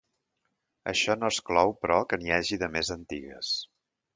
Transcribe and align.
Això 0.91 1.17
no 1.19 1.29
exclou, 1.33 1.75
però, 1.83 1.99
que 2.09 2.19
n'hi 2.23 2.33
hagi 2.39 2.61
de 2.65 2.73
més 2.79 2.91
antigues. 2.97 3.53